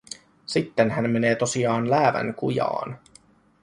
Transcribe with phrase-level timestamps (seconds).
[0.45, 2.99] Sitten hän menee tosiaan läävän kujaan.